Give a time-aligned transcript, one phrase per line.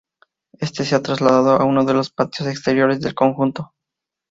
[0.59, 3.75] Éste se ha trasladado a uno de los patios exteriores del conjunto.